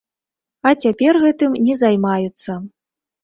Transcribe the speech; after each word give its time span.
А 0.69 0.71
цяпер 0.85 1.19
гэтым 1.25 1.59
не 1.67 1.75
займаюцца. 1.83 2.57